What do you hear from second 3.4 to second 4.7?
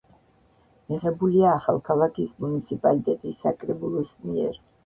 საკრებულოს მიერ.